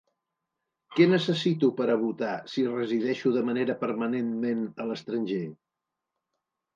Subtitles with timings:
[0.99, 5.43] Què necessito per a votar si resideixo de manera permanentment a l’estranger?